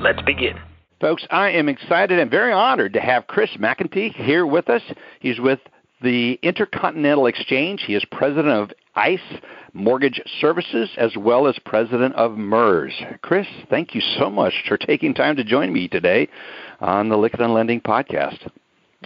[0.00, 0.58] Let's begin.
[1.00, 4.82] Folks, I am excited and very honored to have Chris McEntee here with us.
[5.20, 5.58] He's with
[6.02, 7.82] the Intercontinental Exchange.
[7.84, 9.18] He is president of ICE
[9.72, 12.92] Mortgage Services as well as president of MERS.
[13.22, 16.28] Chris, thank you so much for taking time to join me today
[16.80, 18.48] on the Lykken on Lending podcast.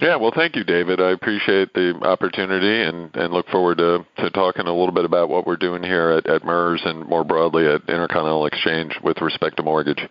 [0.01, 1.01] Yeah, well, thank you, David.
[1.01, 5.29] I appreciate the opportunity and, and look forward to, to talking a little bit about
[5.29, 9.59] what we're doing here at, at MERS and more broadly at Intercontinental Exchange with respect
[9.59, 10.09] to mortgage.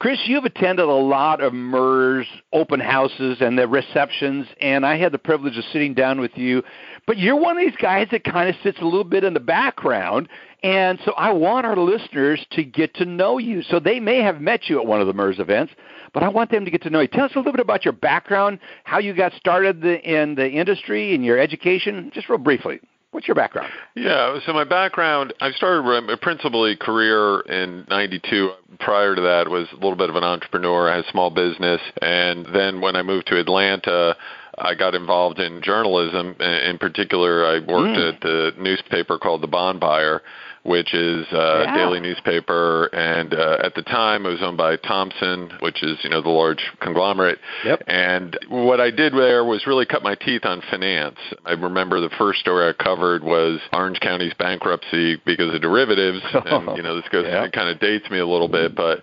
[0.00, 5.12] Chris, you've attended a lot of MERS open houses and the receptions, and I had
[5.12, 6.62] the privilege of sitting down with you.
[7.06, 9.40] But you're one of these guys that kind of sits a little bit in the
[9.40, 10.28] background,
[10.62, 13.62] and so I want our listeners to get to know you.
[13.62, 15.72] So they may have met you at one of the MERS events,
[16.12, 17.08] but I want them to get to know you.
[17.08, 21.14] Tell us a little bit about your background, how you got started in the industry,
[21.14, 22.80] and your education, just real briefly.
[23.14, 23.70] What's your background?
[23.94, 28.50] Yeah, so my background, I started a principally career in 92.
[28.80, 30.90] Prior to that was a little bit of an entrepreneur.
[30.90, 31.80] I had a small business.
[32.02, 34.16] And then when I moved to Atlanta,
[34.58, 36.34] I got involved in journalism.
[36.40, 38.14] In particular, I worked mm.
[38.14, 40.20] at the newspaper called The Bond Buyer,
[40.64, 41.76] which is a yeah.
[41.76, 46.10] daily newspaper, and uh, at the time it was owned by Thomson, which is you
[46.10, 47.38] know the large conglomerate.
[47.64, 47.82] Yep.
[47.86, 51.18] And what I did there was really cut my teeth on finance.
[51.44, 56.76] I remember the first story I covered was Orange County's bankruptcy because of derivatives, and
[56.76, 57.46] you know this goes yeah.
[57.48, 59.02] kind of dates me a little bit, but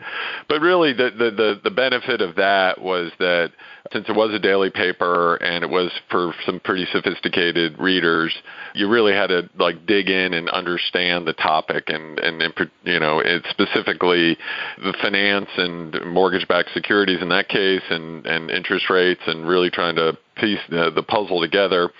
[0.49, 3.51] but really the the the, the benefit of that was that
[3.93, 8.33] since it was a daily paper and it was for some pretty sophisticated readers,
[8.73, 12.99] you really had to like dig in and understand the topic and and, and you
[12.99, 14.37] know it specifically
[14.77, 19.95] the finance and mortgage-backed securities in that case and and interest rates and really trying
[19.95, 21.91] to piece the, the puzzle together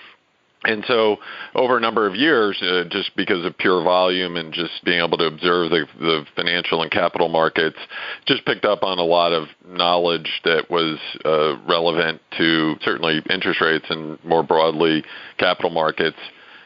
[0.64, 1.16] and so,
[1.54, 5.18] over a number of years, uh, just because of pure volume and just being able
[5.18, 7.78] to observe the, the financial and capital markets,
[8.26, 13.60] just picked up on a lot of knowledge that was uh, relevant to certainly interest
[13.60, 15.02] rates and more broadly
[15.38, 16.18] capital markets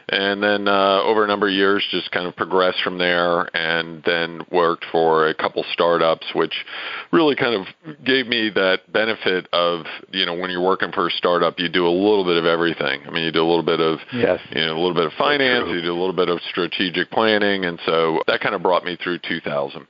[0.09, 4.03] and then uh, over a number of years just kind of progressed from there and
[4.05, 6.53] then worked for a couple startups which
[7.12, 7.67] really kind of
[8.05, 11.87] gave me that benefit of you know when you're working for a startup you do
[11.87, 13.00] a little bit of everything.
[13.06, 14.41] I mean you do a little bit of yes.
[14.50, 17.65] you know a little bit of finance you do a little bit of strategic planning.
[17.65, 19.87] And so that kind of brought me through 2000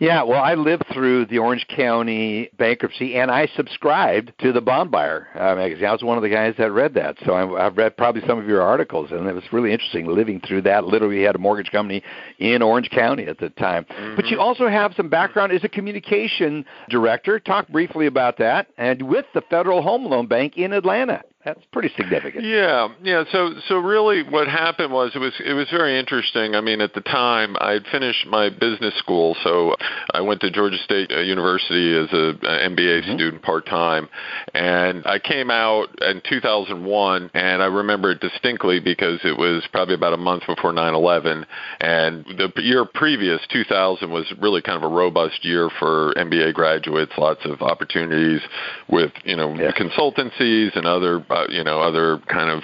[0.00, 4.90] yeah, well, I lived through the Orange County bankruptcy, and I subscribed to the Bond
[4.90, 5.84] Buyer uh, magazine.
[5.84, 8.38] I was one of the guys that read that, so I, I've read probably some
[8.38, 10.86] of your articles, and it was really interesting living through that.
[10.86, 12.02] Literally, had a mortgage company
[12.38, 13.84] in Orange County at the time.
[13.84, 14.16] Mm-hmm.
[14.16, 17.38] But you also have some background as a communication director.
[17.38, 21.90] Talk briefly about that, and with the Federal Home Loan Bank in Atlanta that's pretty
[21.96, 22.44] significant.
[22.44, 23.24] Yeah, yeah.
[23.32, 26.54] So, so really, what happened was it was it was very interesting.
[26.54, 29.74] I mean, at the time, I had finished my business school, so
[30.12, 32.34] I went to Georgia State uh, University as a,
[32.68, 33.14] MBA mm-hmm.
[33.14, 34.10] student part time,
[34.52, 39.94] and I came out in 2001, and I remember it distinctly because it was probably
[39.94, 41.46] about a month before 9/11,
[41.80, 47.12] and the year previous, 2000, was really kind of a robust year for MBA graduates.
[47.16, 48.42] Lots of opportunities
[48.90, 49.72] with you know yeah.
[49.72, 52.62] consultancies and other uh, you know other kind of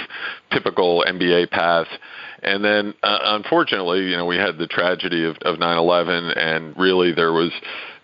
[0.53, 1.89] typical MBA path.
[2.43, 7.13] And then, uh, unfortunately, you know, we had the tragedy of, of 9/11, and really
[7.13, 7.51] there was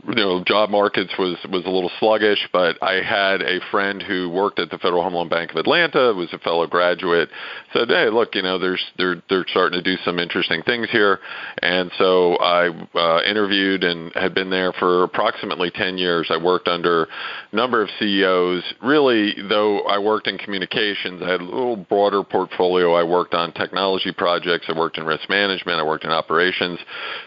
[0.06, 4.28] you know, job markets was was a little sluggish, but I had a friend who
[4.30, 7.28] worked at the Federal Home Loan Bank of Atlanta, was a fellow graduate,
[7.72, 11.20] said, "Hey, look, you know, there's they're they're starting to do some interesting things here,"
[11.62, 16.26] and so I uh, interviewed and had been there for approximately 10 years.
[16.30, 18.64] I worked under a number of CEOs.
[18.82, 21.22] Really, though, I worked in communications.
[21.22, 22.94] I had a little broader portfolio.
[22.94, 24.66] I worked on technology projects.
[24.68, 25.78] I worked in risk management.
[25.78, 26.78] I worked in operations.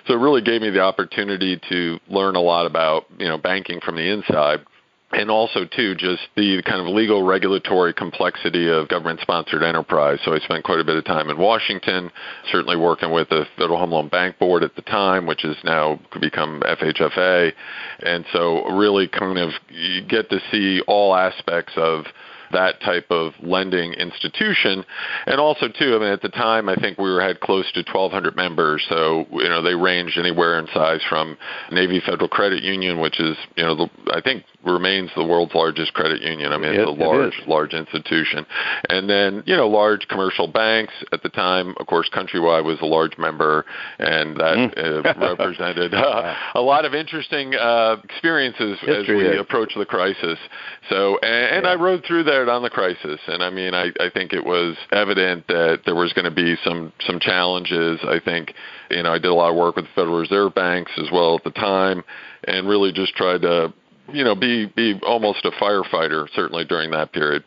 [0.08, 3.38] So it really gave me the opportunity to learn a lot lot about you know
[3.38, 4.60] banking from the inside
[5.12, 10.20] and also too just the kind of legal regulatory complexity of government sponsored enterprise.
[10.26, 12.12] So i spent quite a bit of time in washington
[12.52, 16.00] certainly working with the federal home loan bank board at the time which has now
[16.20, 17.52] become fhfa
[18.00, 22.06] and so really kind of you get to see all aspects of
[22.52, 24.84] that type of lending institution.
[25.26, 27.80] And also, too, I mean, at the time, I think we were had close to
[27.80, 28.86] 1,200 members.
[28.90, 31.38] So, you know, they ranged anywhere in size from
[31.72, 35.94] Navy Federal Credit Union, which is, you know, the, I think remains the world's largest
[35.94, 36.52] credit union.
[36.52, 38.46] I mean, it, it's a large, it large institution.
[38.90, 42.86] And then, you know, large commercial banks at the time, of course, Countrywide was a
[42.86, 43.66] large member,
[44.00, 45.06] and that mm.
[45.06, 49.40] uh, represented uh, a lot of interesting uh, experiences History as we is.
[49.40, 50.40] approach the crisis.
[50.90, 51.72] So, and, and Yeah.
[51.72, 54.76] I rode through that on the crisis, and I mean, I, I think it was
[54.92, 58.00] evident that there was going to be some some challenges.
[58.04, 58.54] I think,
[58.92, 61.36] you know, I did a lot of work with the Federal Reserve banks as well
[61.36, 62.04] at the time,
[62.46, 63.74] and really just tried to,
[64.12, 67.44] you know, be be almost a firefighter certainly during that period.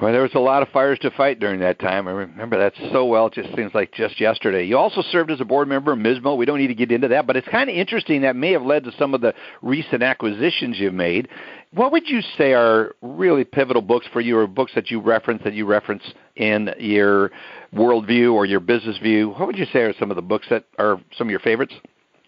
[0.00, 2.06] Well, there was a lot of fires to fight during that time.
[2.06, 3.26] I remember that so well.
[3.26, 4.64] It just seems like just yesterday.
[4.64, 6.36] You also served as a board member of Mismo.
[6.36, 8.22] We don't need to get into that, but it's kind of interesting.
[8.22, 11.28] That may have led to some of the recent acquisitions you've made.
[11.72, 15.42] What would you say are really pivotal books for you, or books that you reference
[15.44, 16.02] that you reference
[16.36, 17.30] in your
[17.74, 19.30] worldview or your business view?
[19.30, 21.74] What would you say are some of the books that are some of your favorites?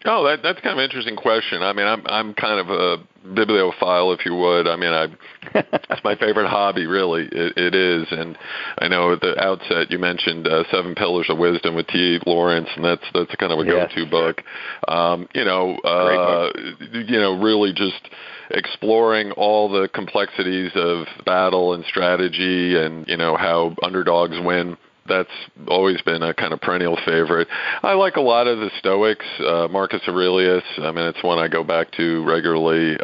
[0.05, 1.61] Oh, that, that's kind of an interesting question.
[1.61, 2.97] I mean, I'm I'm kind of a
[3.35, 4.67] bibliophile, if you would.
[4.67, 5.07] I mean, I
[5.53, 7.27] it's my favorite hobby, really.
[7.31, 8.37] It, it is, and
[8.79, 12.19] I know at the outset you mentioned uh, Seven Pillars of Wisdom with T.
[12.25, 13.91] Lawrence, and that's that's kind of a Yes.
[13.95, 14.41] go-to book.
[14.87, 16.51] Um, you know, uh,
[16.91, 18.01] you know, really just
[18.49, 24.77] exploring all the complexities of battle and strategy, and you know how underdogs win
[25.11, 27.47] that's always been a kind of perennial favorite.
[27.83, 30.63] I like a lot of the Stoics, uh, Marcus Aurelius.
[30.77, 32.97] I mean, it's one I go back to regularly.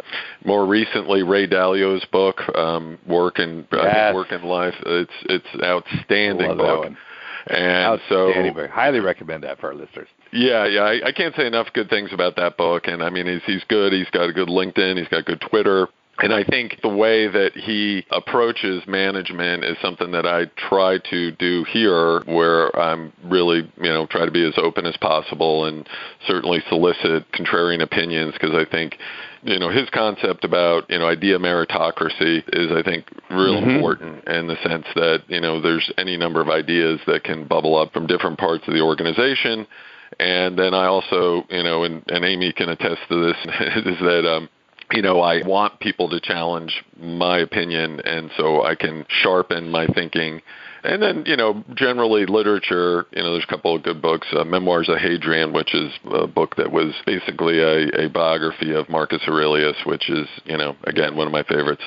[0.44, 3.94] More recently, Ray Dalio's book, um, Work and Yes.
[3.94, 4.74] think Work and Life.
[4.86, 6.92] It's it's outstanding Love book.
[7.50, 8.30] And so,
[8.70, 10.08] highly recommend that for our listeners.
[10.32, 12.88] yeah, yeah, I, I can't say enough good things about that book.
[12.88, 13.92] And I mean, he's he's good.
[13.92, 14.98] He's got a good LinkedIn.
[14.98, 15.88] He's got good Twitter.
[16.20, 21.30] And I think the way that he approaches management is something that I try to
[21.32, 25.88] do here, where I'm really, you know, try to be as open as possible and
[26.26, 28.96] certainly solicit contrarian opinions because I think,
[29.42, 33.76] you know, his concept about, you know, idea meritocracy is, I think, real Mhm.
[33.76, 37.76] important in the sense that, you know, there's any number of ideas that can bubble
[37.76, 39.66] up from different parts of the organization.
[40.18, 43.36] And then I also, you know, and, and Amy can attest to this,
[43.86, 44.48] is that, um,
[44.92, 49.86] you know, I want people to challenge my opinion, and so I can sharpen my
[49.86, 50.40] thinking.
[50.84, 54.28] And then, you know, generally literature, you know, there's a couple of good books.
[54.32, 58.88] Uh, Memoirs of Hadrian, which is a book that was basically a, a biography of
[58.88, 61.82] Marcus Aurelius, which is, you know, again, one of my favorites.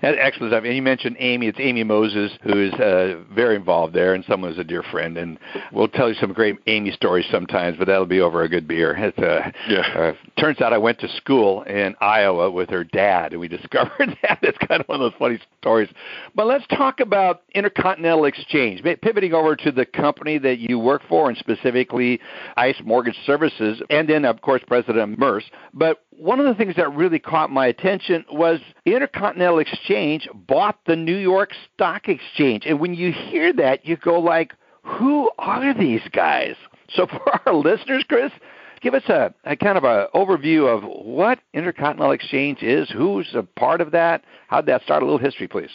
[0.00, 0.64] Excellent stuff.
[0.64, 1.48] And you mentioned Amy.
[1.48, 5.18] It's Amy Moses, who is uh, very involved there, and someone who's a dear friend.
[5.18, 5.38] And
[5.72, 8.94] we'll tell you some great Amy stories sometimes, but that'll be over a good beer.
[9.08, 9.80] It's, uh, Yeah.
[9.80, 14.16] uh, turns out I went to school in Iowa with her dad, and we discovered
[14.22, 14.38] that.
[14.42, 15.88] It's kind of one of those funny stories.
[16.34, 18.82] But let's talk about Intercontinental Exchange.
[19.02, 22.20] Pivoting over to the company that you work for, and specifically
[22.56, 25.44] ICE Mortgage Services, and then, of course, President MERS.
[25.74, 30.96] But one of the things that really caught my attention was Intercontinental Exchange bought the
[30.96, 32.64] New York Stock Exchange.
[32.66, 36.56] And when you hear that, you go like, who are these guys?
[36.90, 38.32] So for our listeners, Chris,
[38.80, 43.42] give us a, a kind of an overview of what Intercontinental Exchange is, who's a
[43.42, 45.02] part of that, how'd that start?
[45.02, 45.70] A little history, please.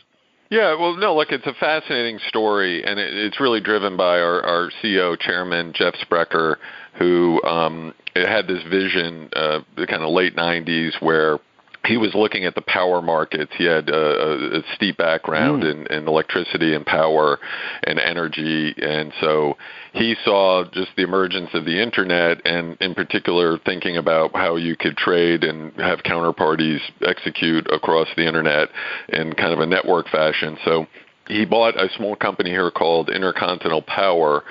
[0.53, 4.43] Yeah, well, no, look, it's a fascinating story, and it, it's really driven by our,
[4.43, 6.59] our CEO, Chairman Jeff Sprecher,
[6.99, 11.39] who um, had this vision, uh, the kind of late '90s, where
[11.85, 13.51] he was looking at the power markets.
[13.57, 15.69] He had a, a, a steep background hmm.
[15.69, 17.39] in, in electricity and power
[17.83, 19.57] and energy, and so
[19.93, 24.75] he saw just the emergence of the internet, and in particular, thinking about how you
[24.75, 28.69] could trade and have counterparties execute across the internet
[29.09, 30.57] in kind of a network fashion.
[30.63, 30.87] So
[31.27, 34.43] he bought a small company here called Intercontinental Power,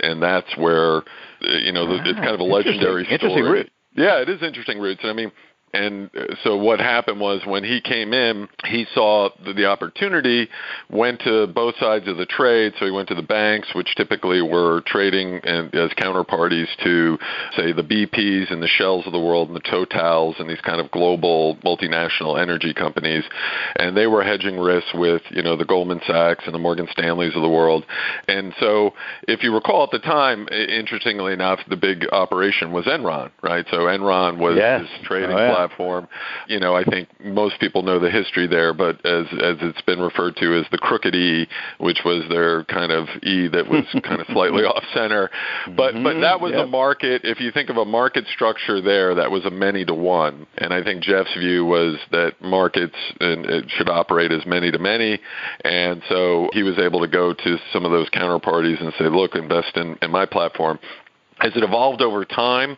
[0.00, 1.02] and that's where
[1.40, 3.58] you know the, it's kind of a legendary Interesting- interesting story.
[3.60, 3.70] route.
[3.96, 5.32] Yeah, it is interesting roots, and I mean.
[5.74, 10.48] And uh, so what happened was when he came in, he saw the, the opportunity,
[10.88, 12.74] went to both sides of the trade.
[12.78, 17.18] So he went to the banks, which typically were trading and, as counterparties to,
[17.56, 20.80] say, the BPs and the Shells of the world and the Totals and these kind
[20.80, 23.24] of global multinational energy companies.
[23.76, 27.34] And they were hedging risks with, you know, the Goldman Sachs and the Morgan Stanleys
[27.34, 27.84] of the world.
[28.28, 28.94] And so
[29.26, 33.66] if you recall at the time, interestingly enough, the big operation was Enron, right?
[33.70, 34.84] So Enron was Yes.
[35.02, 35.63] trading Oh, yeah.
[35.64, 36.08] Platform.
[36.48, 40.00] You know, I think most people know the history there, but as as it's been
[40.00, 41.46] referred to as the crooked E,
[41.78, 45.30] which was their kind of E that was kind of slightly off center.
[45.76, 46.64] But mm-hmm, but that was yep.
[46.64, 47.22] a market.
[47.24, 50.46] If you think of a market structure there, that was a many to one.
[50.58, 54.78] And I think Jeff's view was that markets and it should operate as many to
[54.78, 55.18] many.
[55.64, 59.34] And so he was able to go to some of those counterparties and say, look,
[59.34, 60.78] invest in, in my platform.
[61.40, 62.76] As it evolved over time,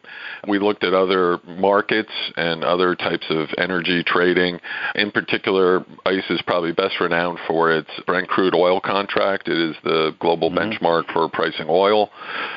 [0.49, 4.59] we looked at other markets and other types of energy trading.
[4.95, 9.49] In particular, ICE is probably best renowned for its Brent crude oil contract.
[9.49, 10.73] It is the global mm-hmm.
[10.73, 12.11] benchmark for pricing oil.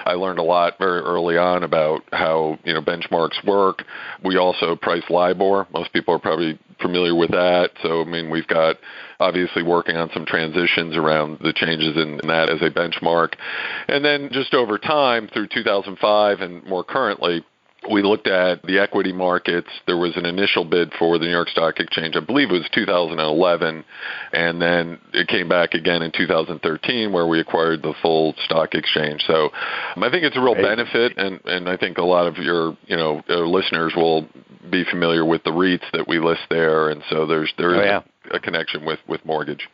[0.06, 3.84] I learned a lot very early on about how you know benchmarks work.
[4.24, 5.68] We also price LIBOR.
[5.74, 7.72] Most people are probably familiar with that.
[7.82, 8.78] So I mean, we've got
[9.20, 13.34] obviously working on some transitions around the changes in, in that as a benchmark.
[13.88, 17.44] And then just over time through 2005 and more currently,
[17.90, 19.70] we looked at the equity markets.
[19.88, 22.16] There was an initial bid for the New York Stock Exchange.
[22.16, 23.86] I believe it was 2011,
[24.34, 29.24] and then it came back again in 2013, where we acquired the full stock exchange.
[29.26, 29.50] So,
[29.96, 32.98] I think it's a real benefit, and and I think a lot of your you
[32.98, 34.28] know uh, listeners will
[34.70, 37.80] be familiar with the REITs that we list there, and so there's there oh, is
[37.80, 38.02] oh, yeah.
[38.32, 39.70] a, a connection with with mortgage.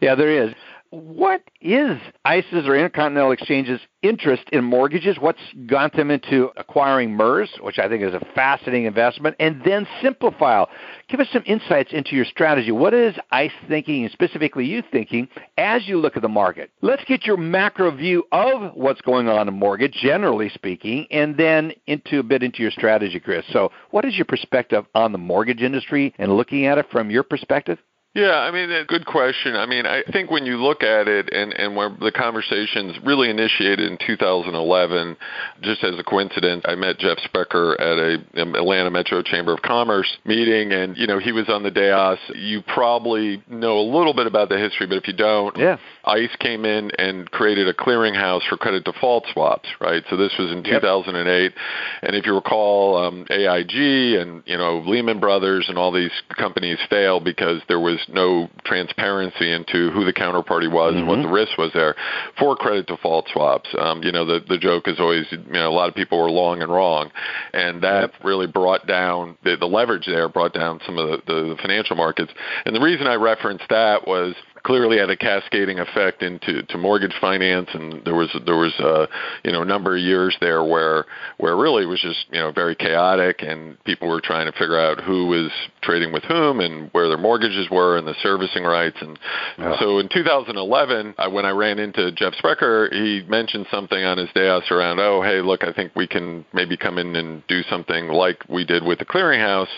[0.00, 0.54] Yeah, there is
[0.92, 5.16] what is ICE's or Intercontinental Exchange's interest in mortgages?
[5.18, 9.86] What's got them into acquiring MERS, which I think is a fascinating investment, and then
[10.02, 10.66] Simplifile?
[11.08, 12.72] Give us some insights into your strategy.
[12.72, 16.70] What is ICE thinking, and specifically you thinking, as you look at the market?
[16.82, 21.72] Let's get your macro view of what's going on in mortgage, generally speaking, and then
[21.86, 23.46] into a bit into your strategy, Chris.
[23.50, 27.22] So, what is your perspective on the mortgage industry and looking at it from your
[27.22, 27.78] perspective?
[28.14, 29.56] Yeah, I mean, good question.
[29.56, 33.30] I mean, I think when you look at it and, and where the conversations really
[33.30, 35.16] initiated in 2011,
[35.62, 40.18] just as a coincidence, I met Jeff Sprecher at a Atlanta Metro Chamber of Commerce
[40.26, 42.18] meeting, and, you know, he was on the dais.
[42.34, 45.78] You probably know a little bit about the history, but if you don't, yeah.
[46.04, 50.02] ICE came in and created a clearinghouse for credit default swaps, right?
[50.10, 50.82] So this was in yep.
[50.82, 51.54] 2008.
[52.02, 56.76] And if you recall, um, AIG and, you know, Lehman Brothers and all these companies
[56.90, 60.98] failed because there was no transparency into who the counterparty was mm-hmm.
[60.98, 61.28] and what mm-hmm.
[61.28, 61.94] the risk was there
[62.38, 63.68] for credit default swaps.
[63.78, 66.30] Um, you know, the the joke is always, you know, a lot of people were
[66.30, 67.10] long and wrong,
[67.52, 71.56] and that really brought down the, the leverage there, brought down some of the, the
[71.60, 72.32] financial markets.
[72.64, 77.14] And the reason I referenced that was clearly had a cascading effect into to mortgage
[77.20, 79.08] finance, and there was there was a
[79.44, 81.04] you know number of years there where
[81.38, 84.78] where really it was just you know very chaotic, and people were trying to figure
[84.78, 85.50] out who was
[85.82, 89.18] trading with whom and where their mortgages were and the servicing rights, and
[89.58, 89.78] yeah.
[89.80, 94.28] so in 2011, I, when I ran into Jeff Sprecher, he mentioned something on his
[94.34, 98.08] dais around, oh hey look, I think we can maybe come in and do something
[98.08, 99.68] like we did with the clearinghouse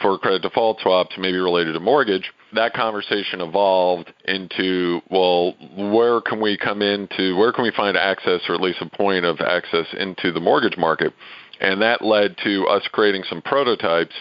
[0.00, 2.32] for credit default swaps, maybe related to mortgage.
[2.54, 8.40] That conversation evolved into, well, where can we come into, where can we find access
[8.48, 11.12] or at least a point of access into the mortgage market?
[11.60, 14.14] And that led to us creating some prototypes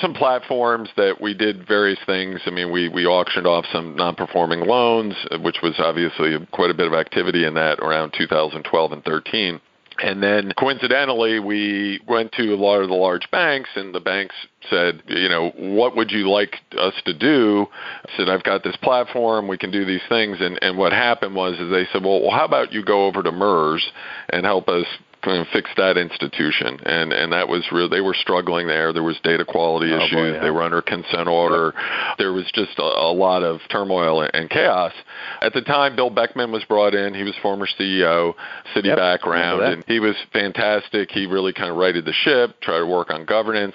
[0.00, 2.40] some platforms that we did various things.
[2.46, 6.86] I mean, we, we auctioned off some non-performing loans, which was obviously quite a bit
[6.86, 9.60] of activity in that around 2012 and 13.
[10.02, 14.34] And then coincidentally, we went to a lot of the large banks, and the banks
[14.68, 17.66] said, you know, what would you like us to do?
[18.04, 20.38] I said, I've got this platform, we can do these things.
[20.40, 23.22] And, and what happened was is they said, well, well, how about you go over
[23.22, 23.86] to MERS
[24.30, 24.86] and help us
[25.26, 26.78] of fix that institution.
[26.84, 27.88] And and that was real.
[27.88, 28.92] They were struggling there.
[28.92, 30.12] There was data quality oh, issues.
[30.12, 30.40] Boy, yeah.
[30.40, 31.72] They were under consent order.
[31.74, 32.18] Yep.
[32.18, 34.92] There was just a, a lot of turmoil and chaos.
[35.40, 37.14] At the time, Bill Beckman was brought in.
[37.14, 38.34] He was former CEO,
[38.74, 38.96] Citi yep.
[38.96, 41.10] background, and he was fantastic.
[41.10, 43.74] He really kind of righted the ship, tried to work on governance.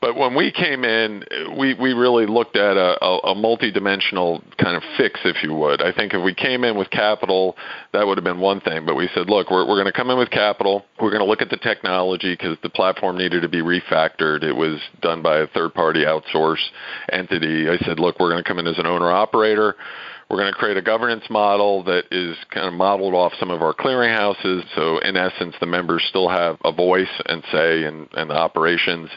[0.00, 1.24] But when we came in,
[1.56, 5.80] we, we really looked at a, a, a multi-dimensional kind of fix, if you would.
[5.80, 7.56] I think if we came in with capital,
[7.92, 8.84] that would have been one thing.
[8.84, 10.73] But we said, look, we're, we're going to come in with capital.
[11.00, 14.42] We're going to look at the technology because the platform needed to be refactored.
[14.42, 16.62] It was done by a third-party outsource
[17.12, 17.68] entity.
[17.68, 19.76] I said, look, we're going to come in as an owner-operator.
[20.30, 23.62] We're going to create a governance model that is kind of modeled off some of
[23.62, 24.64] our clearinghouses.
[24.74, 29.10] So, in essence, the members still have a voice and say in, in the operations.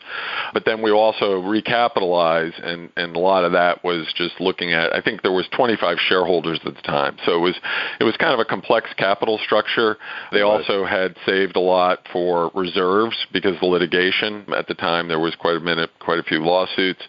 [0.53, 4.93] But then we also recapitalize, and, and a lot of that was just looking at.
[4.93, 7.55] I think there was 25 shareholders at the time, so it was
[7.99, 9.97] it was kind of a complex capital structure.
[10.31, 15.19] They also had saved a lot for reserves because the litigation at the time there
[15.19, 17.01] was quite a minute, quite a few lawsuits.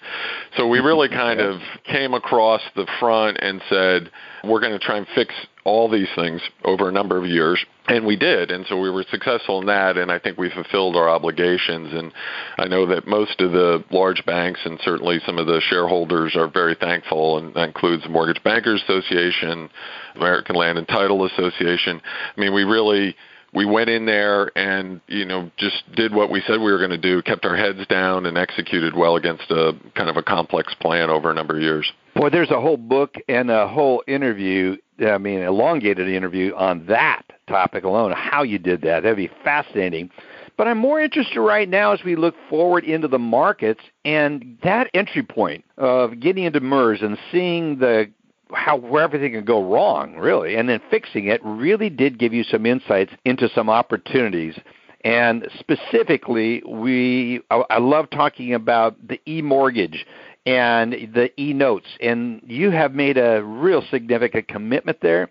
[0.57, 4.11] So we really kind of came across the front and said said,
[4.45, 8.07] we're going to try and fix all these things over a number of years and
[8.07, 11.11] we did and so we were successful in that and i think we fulfilled our
[11.11, 12.13] obligations and
[12.57, 16.49] i know that most of the large banks and certainly some of the shareholders are
[16.49, 19.69] very thankful and that includes the mortgage bankers association
[20.17, 22.01] american land and title association.
[22.37, 23.15] I mean we really
[23.53, 26.91] we went in there and you know just did what we said we were going
[26.91, 30.75] to do kept our heads down and executed well against a kind of a complex
[30.81, 34.77] plan over a number of years Boy, there's a whole book and a whole interview,
[34.99, 39.05] I mean, elongated interview on that topic alone, how you did that.
[39.05, 40.11] That'd be fascinating.
[40.57, 44.91] But I'm more interested right now as we look forward into the markets and that
[44.95, 48.11] entry point of getting into MERS and seeing the
[48.53, 52.43] how where everything can go wrong, really, and then fixing it really did give you
[52.43, 54.59] some insights into some opportunities.
[55.05, 60.05] And specifically, we I, I love talking about the e-mortgage
[60.47, 65.29] and the e-notes, and you have made a real significant commitment there,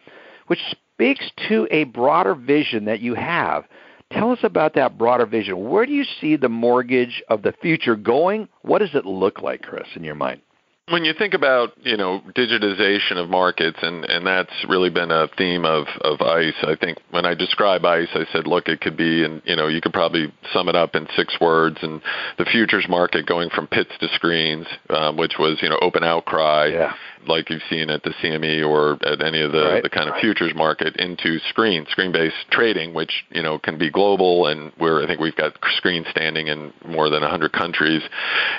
[0.48, 3.66] which speaks to a broader vision that you have.
[4.12, 5.70] Tell us about that broader vision.
[5.70, 8.48] Where do you see the mortgage of the future going?
[8.62, 10.42] What does it look like, Chris, in your mind?
[10.90, 15.28] When you think about you know digitization of markets and and that's really been a
[15.38, 18.96] theme of of ice i think when i describe ice i said look it could
[18.96, 22.02] be and you know you could probably sum it up in six words and
[22.38, 26.68] the futures market going from pits to screens um, which was you know open outcry.
[26.68, 26.94] Yeah
[27.26, 29.84] like you've seen at the CME or at any of the, right.
[29.84, 34.48] the kind of futures market into screen, screen-based trading, which you know can be global,
[34.48, 38.02] and where I think we've got screen standing in more than 100 countries.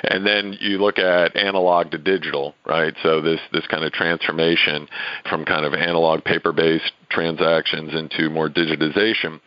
[0.03, 2.93] And then you look at analog to digital, right?
[3.03, 4.87] So this this kind of transformation
[5.29, 9.39] from kind of analog paper-based transactions into more digitization.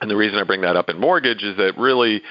[0.00, 2.22] And the reason I bring that up in mortgage is that really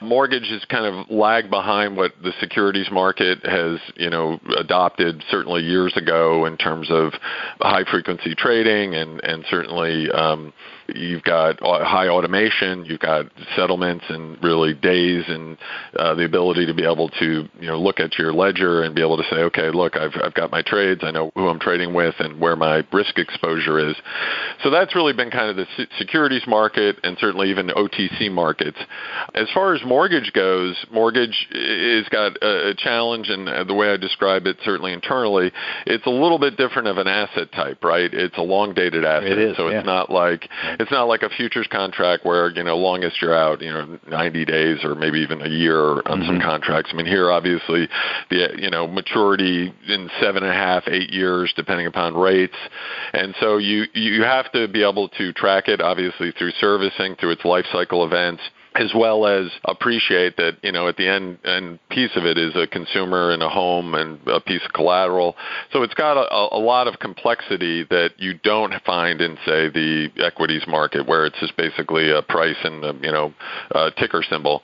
[0.00, 5.62] mortgage has kind of lagged behind what the securities market has, you know, adopted certainly
[5.62, 7.12] years ago in terms of
[7.60, 10.52] high frequency trading and and certainly um,
[10.94, 13.26] you've got high automation, you've got
[13.56, 15.58] settlements and really days and
[15.96, 19.02] uh, the ability to be able to you know look at your ledger and be
[19.02, 21.94] able to say, okay, look, I've I've got my trades, I know who I'm trading
[21.94, 23.96] with and where my risk exposure is.
[24.62, 28.78] So that's really been kind of the securities market and certainly even OTC markets.
[29.34, 33.96] As far as mortgage goes, mortgage is got a, a challenge, and the way I
[33.96, 35.50] describe it, certainly internally,
[35.86, 38.12] it's a little bit different of an asset type, right?
[38.12, 39.78] It's a long dated asset, it is, so yeah.
[39.78, 43.60] it's not like it's not like a futures contract where you know longest you're out,
[43.62, 46.26] you know, 90 days or maybe even a year on mm-hmm.
[46.26, 46.90] some contracts.
[46.92, 47.88] I mean, here obviously
[48.30, 52.56] the you know maturity in seven and a half, eight years, depending upon rates,
[53.12, 57.30] and so you you have to be able to track it obviously through servicing, through
[57.30, 58.42] its life cycle events
[58.74, 62.54] as well as appreciate that you know at the end and piece of it is
[62.54, 65.36] a consumer and a home and a piece of collateral.
[65.72, 70.08] So it's got a, a lot of complexity that you don't find in say the
[70.18, 73.34] equities market where it's just basically a price and a, you know
[73.72, 74.62] a ticker symbol.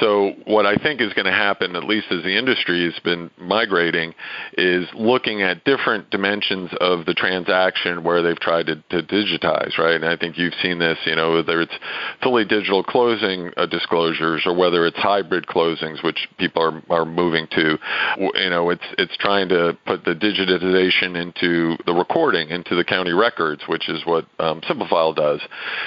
[0.00, 3.30] So what i think is going to happen at least as the industry has been
[3.38, 4.14] migrating
[4.58, 9.94] is looking at different dimensions of the transaction where they've tried to, to digitize right?
[9.94, 11.74] And i think you've seen this you know whether it's
[12.22, 17.46] fully digital closing uh, disclosures or whether it's hybrid closings, which people are, are moving
[17.52, 17.78] to.
[18.18, 23.12] You know, it's it's trying to put the digitization into the recording, into the county
[23.12, 25.40] records, which is what um, Simplifile does.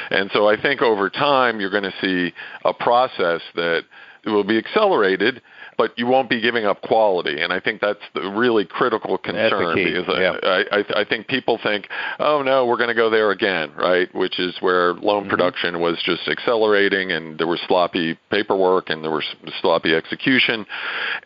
[0.10, 3.84] And so I think over time you're going to see a process that
[4.25, 5.41] will be accelerated
[5.78, 7.42] but you won't be giving up quality.
[7.42, 10.36] And I think that's the really critical concern because yeah.
[10.44, 11.88] I, I, I think people think,
[12.20, 14.13] oh no, we're going to go there again, right?
[14.13, 15.30] Which is where loan mm-hmm.
[15.30, 19.26] production was just accelerating, and there was sloppy paperwork and there was
[19.62, 20.66] sloppy execution.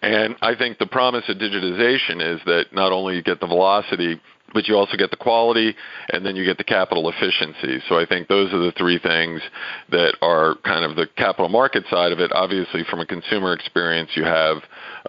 [0.02, 4.20] And I think the promise of digitization is that not only you get the velocity
[4.54, 5.76] but you also get the quality
[6.10, 7.82] and then you get the capital efficiency.
[7.88, 9.42] So I think those are the three things
[9.90, 12.32] that are kind of the capital market side of it.
[12.34, 14.58] Obviously, from a consumer experience, you have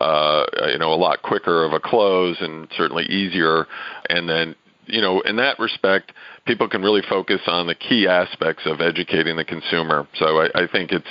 [0.01, 3.67] uh, you know a lot quicker of a close and certainly easier.
[4.09, 4.55] And then
[4.87, 6.13] you know in that respect,
[6.47, 10.07] people can really focus on the key aspects of educating the consumer.
[10.17, 11.07] So I, I think it's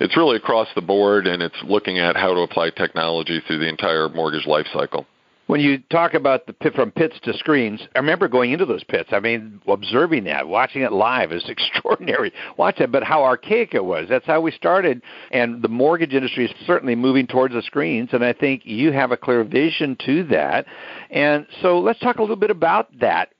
[0.00, 3.68] it's really across the board, and it's looking at how to apply technology through the
[3.68, 5.06] entire mortgage life cycle.
[5.46, 8.82] When you talk about the pit from pits to screens, I remember going into those
[8.82, 9.10] pits.
[9.12, 12.32] I mean, observing that, watching it live is extraordinary.
[12.56, 14.08] Watch that, but how archaic it was.
[14.08, 15.02] That's how we started.
[15.30, 19.12] And the mortgage industry is certainly moving towards the screens, and I think you have
[19.12, 20.66] a clear vision to that.
[21.10, 23.30] And so let's talk a little bit about that.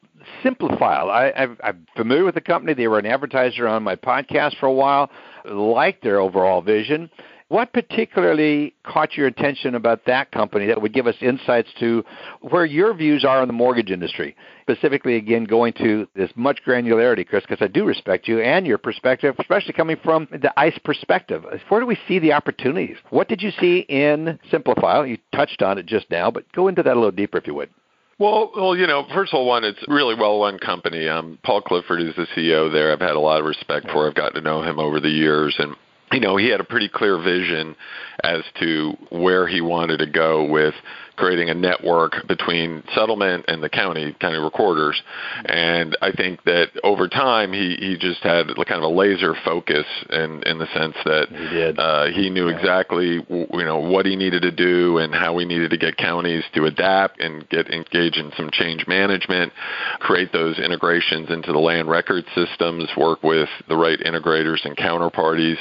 [0.45, 1.09] Simplifile.
[1.09, 2.75] I, I'm familiar with the company.
[2.75, 5.11] They were an advertiser on my podcast for a while.
[5.45, 7.11] Like their overall vision
[7.49, 12.05] What particularly caught your attention about that company that would give us insights to
[12.41, 14.35] where your views are on the mortgage industry?
[14.63, 18.79] Specifically, again, going to this much granularity, Chris, because I do respect you and your
[18.79, 21.45] perspective, especially coming from the ICE perspective.
[21.69, 22.97] Where do we see the opportunities?
[23.11, 25.09] What did you see in Simplifile?
[25.09, 27.55] You touched on it just now, but go into that a little deeper if you
[27.55, 27.71] would.
[28.19, 31.07] Well, well, you know, first of all, one, it's really well-run company.
[31.07, 32.93] Um, Paul Clifford is the CEO there.
[32.93, 34.09] I've had a lot of respect for.
[34.09, 35.77] I've gotten to know him over the years, and
[36.13, 37.75] you know, he had a pretty clear vision
[38.23, 40.75] as to where he wanted to go with
[41.17, 45.01] creating a network between settlement and the county county recorders.
[45.45, 49.87] And I think that over time he, he just had kind of a laser focus
[50.11, 51.79] in in the sense that he did.
[51.79, 52.57] Uh, he knew yeah.
[52.57, 56.45] exactly you know what he needed to do and how we needed to get counties
[56.55, 59.53] to adapt and get engaged in some change management,
[60.01, 65.59] create those integrations into the land record systems, work with the right integrators and counterparties.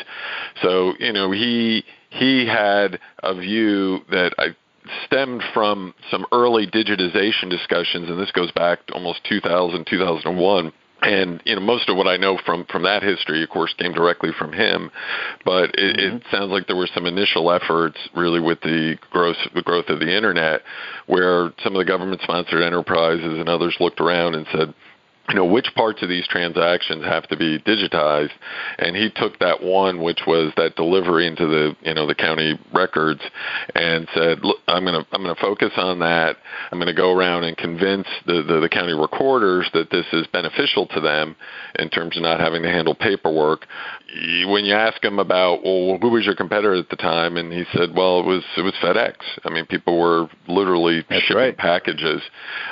[0.61, 4.55] So you know he he had a view that I
[5.06, 10.71] stemmed from some early digitization discussions, and this goes back almost 2000, 2001
[11.02, 13.93] and you know most of what I know from from that history, of course, came
[13.93, 14.91] directly from him.
[15.43, 16.15] But it, mm-hmm.
[16.17, 20.00] it sounds like there were some initial efforts, really, with the growth the growth of
[20.00, 20.62] the internet,
[21.08, 24.74] where some of the government-sponsored enterprises and others looked around and said,
[25.29, 28.31] you know which parts of these transactions have to be digitized?
[28.79, 32.59] And he took that one which was that delivery into the you know the county
[32.73, 33.21] records
[33.73, 36.38] and said look i'm going to i'm going to focus on that.
[36.71, 40.27] I'm going to go around and convince the, the the county recorders that this is
[40.27, 41.35] beneficial to them
[41.79, 43.65] in terms of not having to handle paperwork.
[44.47, 47.38] When you ask him about well who was your competitor at the time?
[47.38, 49.15] And he said well it was it was FedEx.
[49.43, 51.57] I mean people were literally That's shipping right.
[51.57, 52.21] packages.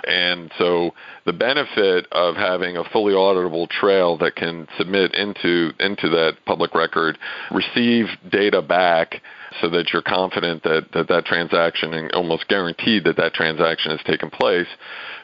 [0.08, 0.92] And so
[1.26, 6.76] the benefit of having a fully auditable trail that can submit into into that public
[6.76, 7.18] record,
[7.52, 9.22] receive data back
[9.62, 14.02] so that you're confident that that, that transaction and almost guaranteed that that transaction has
[14.06, 14.68] taken place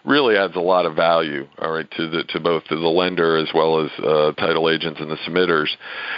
[0.05, 3.38] really adds a lot of value all right to the to both to the lender
[3.38, 5.67] as well as uh, title agents and the submitters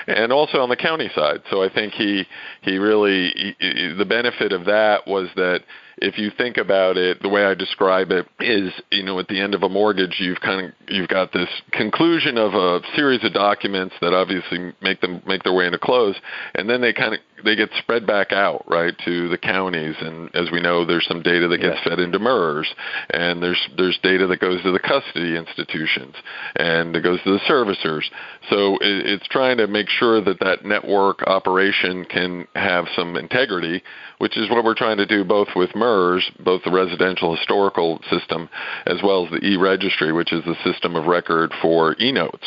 [0.08, 1.41] and also on the county side.
[1.50, 2.26] So i think he
[2.62, 5.62] he really he, the benefit of that was that
[6.02, 9.40] if you think about it, the way I describe it is, you know, at the
[9.40, 13.34] end of a mortgage, you've kind of you've got this conclusion of a series of
[13.34, 16.16] documents that obviously make them make their way into close,
[16.56, 20.34] and then they kind of they get spread back out right to the counties, and
[20.36, 22.73] as we know, there's some data that gets fed into MERS,
[23.12, 26.15] and there's there's data that goes to the custody institutions,
[26.56, 28.04] and it goes to the servicers.
[28.49, 33.84] So it, it's trying to make sure that that network operation can have some integrity,
[34.19, 38.49] which is what we're trying to do both with MERS, both the residential historical system,
[38.86, 42.45] as well as the e-registry, which is the system of record for e-notes.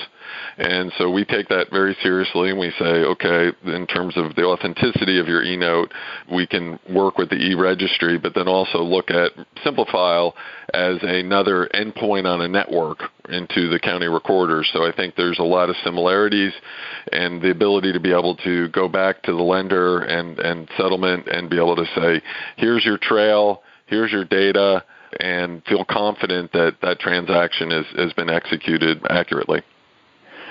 [0.56, 4.44] And so we take that very seriously and we say, okay, in terms of the
[4.44, 5.92] authenticity of your e-note,
[6.32, 9.32] we can work with the e-registry, but then also look at
[9.64, 10.32] Simplifile
[10.72, 14.68] as another endpoint on a network into the county recorders.
[14.72, 16.52] So I think there's a lot of similarities
[17.12, 21.26] and the ability to be able to go back to the lender and, and settlement
[21.28, 22.22] and be able to say,
[22.56, 24.84] here's your trail, here's your data,
[25.20, 29.62] and feel confident that that transaction has, has been executed accurately.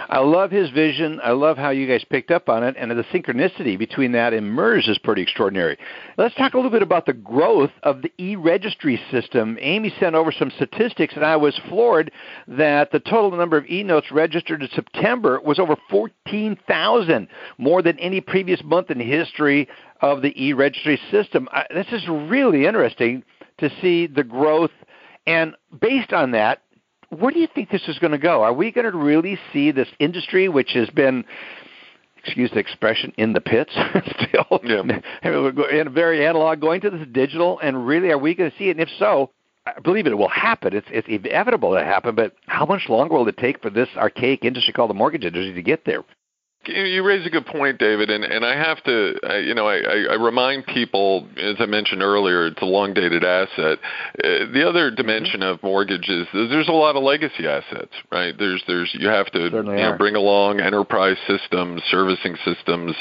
[0.10, 1.20] I love his vision.
[1.24, 4.52] I love how you guys picked up on it, and the synchronicity between that and
[4.52, 5.78] MERS is pretty extraordinary.
[6.18, 9.58] Let's talk a little bit about the growth of the e-registry system.
[9.62, 12.12] Amy sent over some statistics, and I was floored
[12.48, 18.22] that the total number of e-notes registered in September was over 14,000, more than any
[18.22, 19.68] previous month in history
[20.02, 21.48] of the e-registry system.
[21.52, 23.24] I, this is really interesting
[23.60, 24.72] to see the growth.
[25.26, 26.62] And based on that,
[27.14, 28.44] where do you think this is going to go?
[28.44, 31.26] Are we going to really see this industry, which has been,
[32.24, 33.72] excuse the expression, in the pits
[34.28, 34.82] still, yeah.
[35.24, 38.70] in a very analog, going to this digital, and really, are we going to see
[38.70, 38.72] it?
[38.72, 39.32] And if so,
[39.66, 40.76] I believe it will happen.
[40.76, 42.16] It's it's inevitable to happen.
[42.16, 45.54] But how much longer will it take for this archaic industry called the mortgage industry
[45.54, 46.04] to get there?
[46.66, 49.80] You raise a good point, David, and, and I have to, I, you know, I,
[50.12, 53.80] I remind people, as I mentioned earlier, it's a long dated asset.
[54.24, 54.96] Uh, the other mm-hmm.
[54.96, 55.56] dimension mm-hmm.
[55.56, 58.34] of mortgages is there's a lot of legacy assets, right?
[58.38, 62.96] There's, there's, you have to you know, bring along enterprise systems, servicing systems,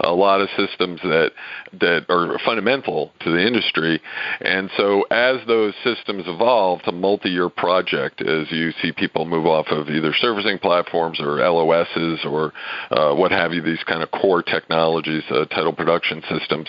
[0.00, 1.32] a lot of systems that
[1.80, 4.00] that are fundamental to the industry,
[4.40, 9.66] and so as those systems evolve to multi-year project, as you see people move off
[9.68, 12.52] of either servicing platforms or LOSs or
[12.90, 16.68] uh, what have you, these kind of core technologies, uh, title production systems.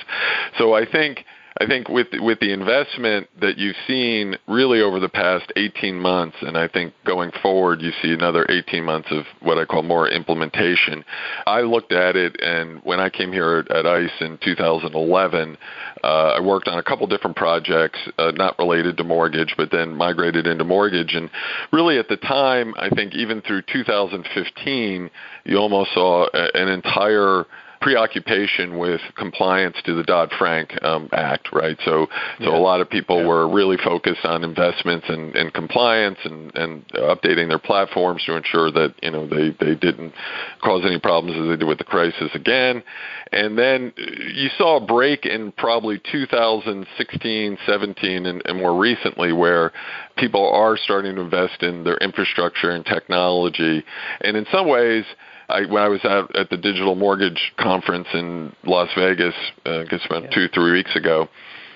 [0.58, 1.26] So I think
[1.58, 6.38] I think with with the investment that you've seen really over the past 18 months,
[6.42, 10.08] and I think going forward, you see another 18 months of what I call more
[10.08, 11.04] implementation.
[11.48, 15.58] I looked at it, and when I came here at, at ICE in 2011,
[16.04, 19.96] uh, I worked on a couple different projects, uh, not related to mortgage, but then
[19.96, 21.16] migrated into mortgage.
[21.16, 21.30] And
[21.74, 25.10] really, at the time, I think even through 2015,
[25.46, 27.46] you almost saw a, an entire
[27.82, 31.78] preoccupation with compliance to the Dodd Frank um, Act, right?
[31.86, 32.08] So,
[32.40, 32.58] so yeah.
[32.58, 33.28] a lot of people yeah.
[33.28, 38.72] were really focused on investments and, and compliance and, and updating their platforms to ensure
[38.72, 40.14] that you know they, they didn't
[40.62, 42.84] cause any problems as they did with the crisis again.
[43.32, 49.72] And then you saw a break in probably 2016, 17, and, and more recently where
[50.18, 53.84] people are starting to invest in their infrastructure and technology.
[54.22, 55.06] And in some ways,
[55.50, 59.34] I, when I was out at the digital mortgage conference in Las Vegas,
[59.66, 60.30] uh, I guess about yeah.
[60.30, 61.28] two, three weeks ago,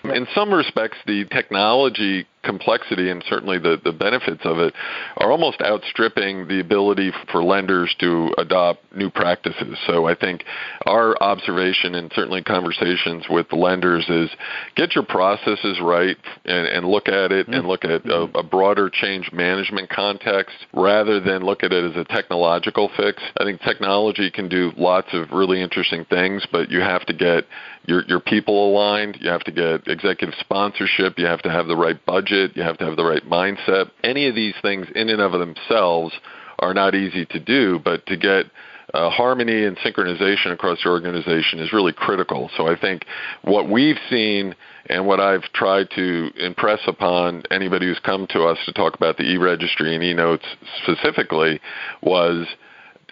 [0.03, 4.73] in some respects, the technology complexity and certainly the, the benefits of it
[5.17, 9.77] are almost outstripping the ability for lenders to adopt new practices.
[9.88, 10.43] So I think
[10.86, 14.29] our observation and certainly conversations with the lenders is
[14.75, 17.53] get your processes right and, and look at it mm-hmm.
[17.53, 21.97] and look at a, a, broader change management context rather than look at it as
[21.97, 23.23] a technological fix.
[23.39, 27.45] I think technology can do lots of really interesting things, but you have to get
[27.86, 29.17] your, your people aligned.
[29.19, 31.17] You have to get executive sponsorship.
[31.17, 33.91] You have to have the right budget budget, you have to have the right mindset.
[34.04, 36.13] Any of these things in and of themselves
[36.60, 38.46] are not easy to do, but to get
[38.93, 42.50] uh, harmony and synchronization across the organization is really critical.
[42.58, 43.06] So I think
[43.43, 44.56] what we've seen
[44.88, 49.17] and what I've tried to impress upon anybody who's come to us to talk about
[49.17, 50.46] the e-registry and e-notes
[50.84, 51.60] specifically
[52.02, 52.46] was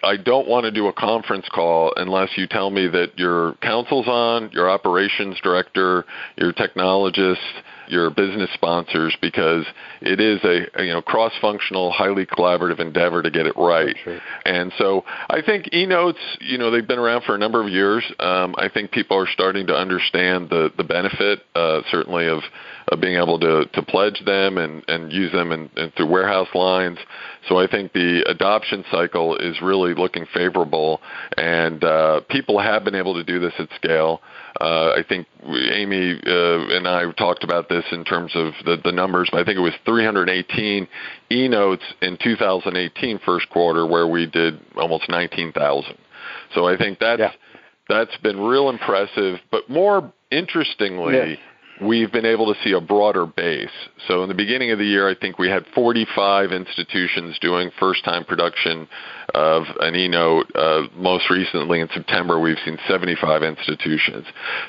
[0.04, 4.08] I don't want to do a conference call unless you tell me that your counsel's
[4.08, 6.04] on, your operations director,
[6.36, 7.36] your technologist,
[7.92, 9.64] your business sponsors because
[10.00, 13.94] it is a, you know cross-functional, highly collaborative endeavor to get it right.
[14.44, 18.04] And so I think e-notes, you know, they've been around for a number of years.
[18.18, 22.40] Um, I think people are starting to understand the the benefit, uh, certainly of
[22.92, 26.48] of being able to, to pledge them and, and use them in, in through warehouse
[26.54, 26.98] lines.
[27.48, 31.00] So I think the adoption cycle is really looking favorable,
[31.36, 34.20] and uh, people have been able to do this at scale.
[34.60, 38.92] Uh, I think Amy uh, and I talked about this in terms of the, the
[38.92, 40.86] numbers, but I think it was 318
[41.30, 45.96] e-notes in 2018 first quarter, where we did almost 19,000.
[46.54, 47.32] So I think that's yeah.
[47.88, 49.38] that's been real impressive.
[49.50, 51.14] But more interestingly.
[51.14, 51.38] Yes
[51.80, 53.70] we've been able to see a broader base.
[54.06, 58.24] So in the beginning of the year, I think we had 45 institutions doing first-time
[58.24, 58.88] production
[59.34, 60.46] of an e-note.
[60.54, 64.26] Uh, most recently, in September, we've seen 75 institutions.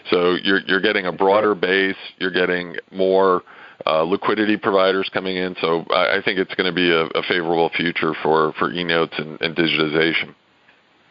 [0.10, 1.98] So you're you're getting a broader base.
[2.18, 3.44] You're getting more.
[3.86, 7.24] Uh, liquidity providers coming in, so I, I think it's going to be a, a,
[7.24, 10.34] favorable future for, for e-notes and, and digitization.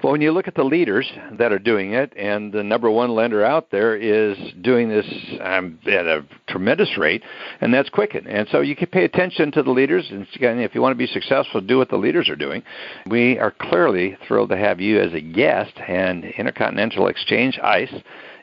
[0.03, 3.15] Well, when you look at the leaders that are doing it, and the number one
[3.15, 5.07] lender out there is doing this
[5.41, 7.23] um, at a tremendous rate,
[7.61, 8.27] and that's Quicken.
[8.27, 11.07] And so you can pay attention to the leaders, and if you want to be
[11.07, 12.65] successful, do what the leaders are doing.
[13.07, 17.95] We are clearly thrilled to have you as a guest and Intercontinental Exchange ICE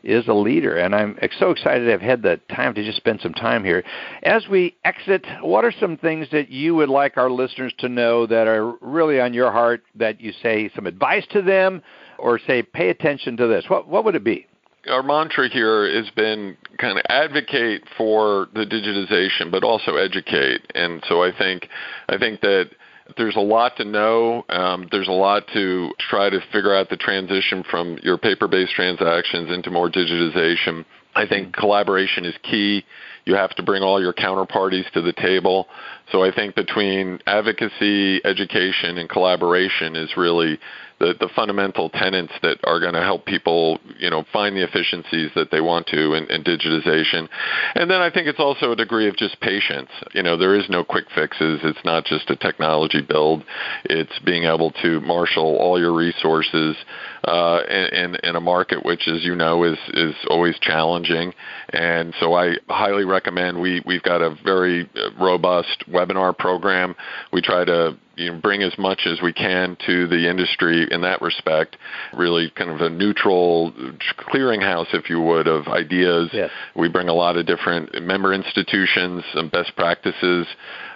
[0.03, 3.33] is a leader, and I'm so excited have had the time to just spend some
[3.33, 3.83] time here.
[4.23, 8.25] As we exit, what are some things that you would like our listeners to know
[8.25, 11.81] that are really on your heart that you say some advice to them
[12.17, 13.65] or say pay attention to this?
[13.67, 14.45] What, what would it be?
[14.89, 20.61] Our mantra here has been kind of advocate for the digitization, but also educate.
[20.73, 21.67] And so I think
[22.07, 22.69] I think that
[23.17, 24.43] there's a lot to know.
[24.49, 29.51] Um, there's a lot to try to figure out the transition from your paper-based transactions
[29.51, 30.85] into more digitization.
[31.15, 32.83] I think collaboration is key.
[33.25, 35.67] You have to bring all your counterparties to the table.
[36.11, 40.59] So I think between advocacy, education, and collaboration is really
[40.99, 45.31] the, the fundamental tenets that are going to help people, you know, find the efficiencies
[45.35, 47.27] that they want to in, in digitization.
[47.75, 49.89] And then I think it's also a degree of just patience.
[50.13, 51.61] You know, there is no quick fixes.
[51.63, 53.43] It's not just a technology build.
[53.85, 56.75] It's being able to marshal all your resources
[57.23, 61.33] uh, in, in a market which, as you know, is is always challenging.
[61.69, 66.95] And so I highly recommend we we've got a very robust webinar program.
[67.31, 71.01] We try to you know, bring as much as we can to the industry in
[71.01, 71.77] that respect.
[72.13, 73.71] Really, kind of a neutral
[74.17, 76.29] clearinghouse, if you would, of ideas.
[76.33, 76.51] Yes.
[76.75, 80.47] We bring a lot of different member institutions, some best practices,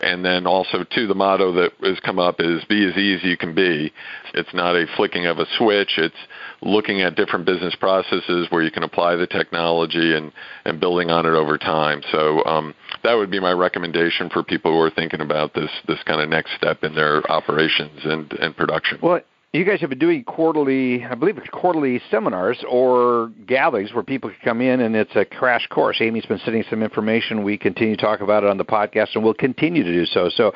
[0.02, 3.24] and then also too the motto that has come up is be as easy as
[3.24, 3.92] you can be.
[4.34, 5.94] It's not a flicking of a switch.
[5.98, 6.16] It's
[6.62, 10.32] looking at different business processes where you can apply the technology and
[10.66, 12.02] and building on it over time.
[12.12, 16.02] So um, that would be my recommendation for people who are thinking about this this
[16.06, 19.00] kind of next step in their operations and and production.
[19.02, 19.22] Well,
[19.54, 24.32] you guys have been doing quarterly, I believe it's quarterly seminars or gatherings where people
[24.32, 25.98] can come in and it's a crash course.
[26.02, 27.44] Amy's been sending some information.
[27.44, 30.32] We continue to talk about it on the podcast and we'll continue to do so.
[30.34, 30.54] So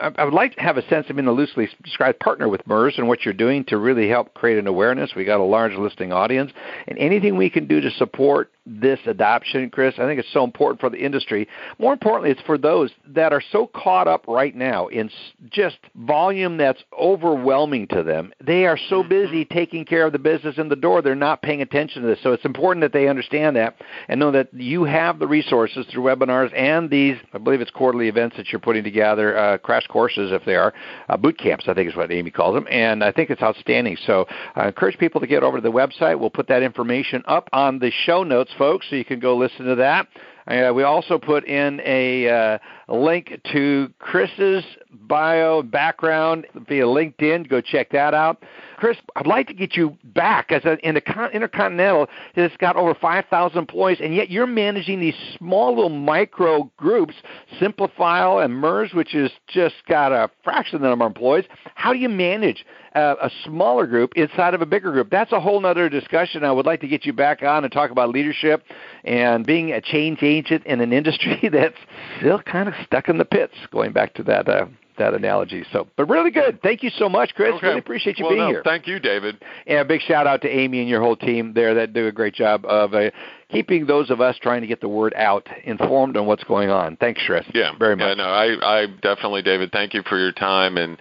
[0.00, 2.94] I would like to have a sense of, in a loosely described partner with MERS
[2.96, 5.10] and what you're doing to really help create an awareness.
[5.14, 6.50] We got a large listening audience
[6.86, 9.94] and anything we can do to support this adoption, Chris.
[9.96, 11.48] I think it's so important for the industry.
[11.78, 15.10] More importantly, it's for those that are so caught up right now in
[15.50, 18.32] just volume that's overwhelming to them.
[18.44, 19.08] They are so mm-hmm.
[19.08, 22.18] busy taking care of the business in the door, they're not paying attention to this.
[22.22, 23.76] So it's important that they understand that
[24.08, 28.08] and know that you have the resources through webinars and these, I believe it's quarterly
[28.08, 30.74] events that you're putting together, uh, crash courses if they are,
[31.08, 32.66] uh, boot camps, I think is what Amy calls them.
[32.70, 33.96] And I think it's outstanding.
[34.06, 36.18] So I encourage people to get over to the website.
[36.18, 39.64] We'll put that information up on the show notes folks, so you can go listen
[39.64, 40.08] to that.
[40.46, 47.48] Uh, we also put in a, uh, a link to Chris's bio background via LinkedIn.
[47.48, 48.42] Go check that out.
[48.78, 52.06] Chris, I'd like to get you back as a, in the con- Intercontinental.
[52.36, 57.14] It's got over 5,000 employees, and yet you're managing these small little micro groups,
[57.60, 61.44] Simplifile and MERS, which has just got a fraction of the number of employees.
[61.74, 62.64] How do you manage
[62.94, 65.10] uh, a smaller group inside of a bigger group?
[65.10, 66.44] That's a whole other discussion.
[66.44, 68.62] I would like to get you back on and talk about leadership
[69.02, 71.74] and being a change agent in an industry that's
[72.20, 73.54] still kind of stuck in the pits.
[73.72, 74.48] Going back to that.
[74.48, 74.66] Uh,
[74.98, 75.64] that analogy.
[75.72, 76.60] So, but really good.
[76.62, 77.54] Thank you so much, Chris.
[77.54, 77.66] Okay.
[77.66, 78.62] Really appreciate you well, being no, here.
[78.64, 79.36] Thank you, David.
[79.66, 82.12] And a big shout out to Amy and your whole team there that do a
[82.12, 83.10] great job of uh,
[83.50, 86.96] keeping those of us trying to get the word out informed on what's going on.
[86.96, 87.46] Thanks, Chris.
[87.54, 88.08] Yeah, very much.
[88.08, 89.72] Yeah, no, I, I definitely, David.
[89.72, 90.98] Thank you for your time and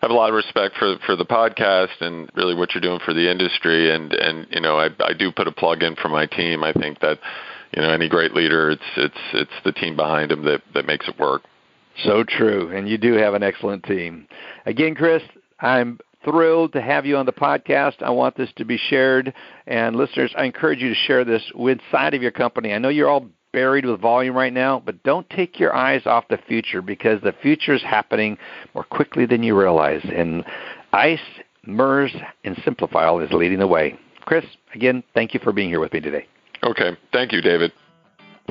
[0.00, 3.12] have a lot of respect for for the podcast and really what you're doing for
[3.12, 3.94] the industry.
[3.94, 6.64] And and you know, I I do put a plug in for my team.
[6.64, 7.18] I think that
[7.74, 11.06] you know any great leader, it's it's it's the team behind him that that makes
[11.08, 11.42] it work.
[12.04, 14.26] So true, and you do have an excellent team.
[14.66, 15.22] Again, Chris,
[15.60, 18.02] I'm thrilled to have you on the podcast.
[18.02, 19.34] I want this to be shared,
[19.66, 22.72] and listeners, I encourage you to share this inside of your company.
[22.72, 26.28] I know you're all buried with volume right now, but don't take your eyes off
[26.28, 28.38] the future because the future is happening
[28.74, 30.02] more quickly than you realize.
[30.04, 30.44] And
[30.92, 31.18] ICE,
[31.66, 33.98] MERS, and Simplifile is leading the way.
[34.20, 36.26] Chris, again, thank you for being here with me today.
[36.62, 36.96] Okay.
[37.12, 37.72] Thank you, David.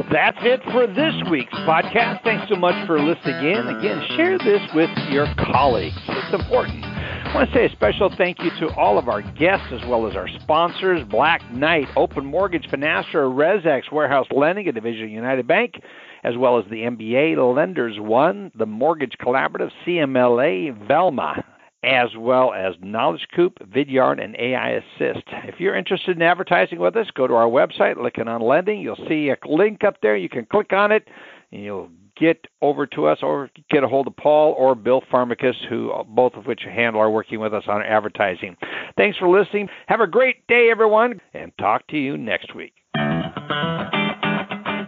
[0.08, 2.24] That's it for this week's podcast.
[2.24, 3.68] Thanks so much for listening in.
[3.68, 5.98] Again, share this with your colleagues.
[6.08, 6.86] It's important.
[6.86, 10.08] I want to say a special thank you to all of our guests as well
[10.08, 15.46] as our sponsors Black Knight, Open Mortgage, Finastra, ResX, Warehouse Lending, a division of United
[15.46, 15.82] Bank,
[16.24, 21.44] as well as the MBA Lenders One, the Mortgage Collaborative, CMLA, Velma,
[21.84, 25.24] as well as Knowledge Coop, Vidyard, and AI Assist.
[25.46, 28.82] If you're interested in advertising with us, go to our website, Lykken on Lending.
[28.82, 30.18] You'll see a link up there.
[30.18, 31.08] You can click on it,
[31.52, 35.56] and you'll get over to us or get a hold of Paul or Bill Pharmacus,
[35.70, 38.58] who both of which handle are working with us on advertising.
[38.98, 39.70] Thanks for listening.
[39.88, 42.74] Have a great day, everyone, and talk to you next week.